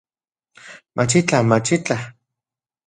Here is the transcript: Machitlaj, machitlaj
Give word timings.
Machitlaj, 0.95 1.45
machitlaj 1.53 2.03